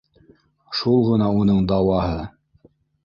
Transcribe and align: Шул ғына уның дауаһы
Шул 0.79 1.05
ғына 1.09 1.27
уның 1.41 1.63
дауаһы 1.73 2.19